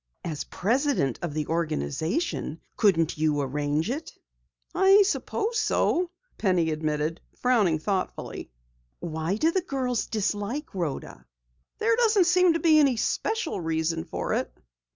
[0.23, 4.11] "As president of the organization, couldn't you arrange it?"
[4.73, 8.49] "I suppose so," Penny admitted, frowning thoughtfully.
[8.99, 11.23] "Why do the girls dislike Rhoda?"
[11.77, 14.51] "There doesn't seem to be any special reason for it."